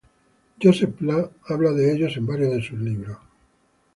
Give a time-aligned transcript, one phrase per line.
[0.59, 3.19] Josep Pla habla de ellos en varios de sus libros.